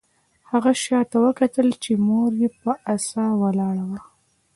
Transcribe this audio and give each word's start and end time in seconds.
هغه 0.51 0.71
شاته 0.83 1.17
وکتل 1.25 1.67
چې 1.83 1.91
مور 2.07 2.31
یې 2.41 2.49
په 2.61 2.71
عصا 2.91 3.25
ولاړه 3.41 3.83
وه 3.89 3.99